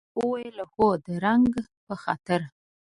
[0.03, 1.51] په خندا یې وویل هو د رنګ
[1.85, 2.41] په خاطر.